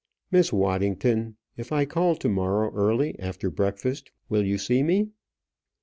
"Miss 0.31 0.51
Waddington, 0.51 1.37
if 1.57 1.71
I 1.71 1.85
call 1.85 2.15
to 2.15 2.27
morrow, 2.27 2.73
early 2.73 3.15
after 3.19 3.51
breakfast, 3.51 4.09
will 4.29 4.43
you 4.43 4.57
see 4.57 4.81
me?" 4.81 5.11